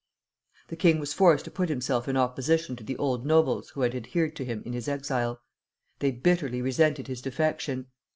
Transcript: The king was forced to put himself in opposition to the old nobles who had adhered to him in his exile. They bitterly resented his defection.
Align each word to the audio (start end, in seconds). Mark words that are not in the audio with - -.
The 0.69 0.75
king 0.75 0.97
was 0.97 1.13
forced 1.13 1.45
to 1.45 1.51
put 1.51 1.69
himself 1.69 2.07
in 2.07 2.17
opposition 2.17 2.75
to 2.75 2.83
the 2.83 2.97
old 2.97 3.23
nobles 3.23 3.69
who 3.69 3.81
had 3.81 3.93
adhered 3.93 4.35
to 4.37 4.43
him 4.43 4.63
in 4.65 4.73
his 4.73 4.87
exile. 4.87 5.39
They 5.99 6.09
bitterly 6.09 6.59
resented 6.59 7.05
his 7.05 7.21
defection. 7.21 7.85